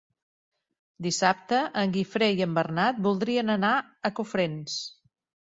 [1.07, 4.81] Dissabte en Guifré i en Bernat voldrien anar a Cofrents.